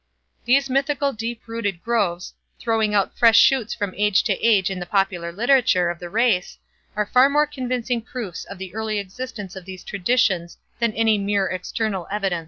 These 0.45 0.67
mythical 0.67 1.13
deep 1.13 1.43
rooted 1.45 1.83
groves, 1.83 2.33
throwing 2.59 2.95
out 2.95 3.15
fresh 3.15 3.37
shoots 3.39 3.75
from 3.75 3.93
age 3.95 4.23
to 4.23 4.33
age 4.43 4.71
in 4.71 4.79
the 4.79 4.87
popular 4.87 5.31
literature 5.31 5.91
of 5.91 5.99
the 5.99 6.09
race, 6.09 6.57
are 6.95 7.05
far 7.05 7.29
more 7.29 7.45
convincing 7.45 8.01
proofs 8.01 8.43
of 8.45 8.57
the 8.57 8.73
early 8.73 8.97
existence 8.97 9.55
of 9.55 9.65
these 9.65 9.83
traditions 9.83 10.57
than 10.79 10.91
any 10.93 11.19
mere 11.19 11.45
external 11.49 12.07
evidence". 12.09 12.39